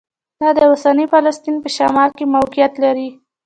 دا 0.39 0.49
د 0.57 0.59
اوسني 0.69 1.05
فلسطین 1.13 1.55
په 1.63 1.69
شمال 1.75 2.09
کې 2.17 2.25
موقعیت 2.35 2.73
لري. 2.83 3.09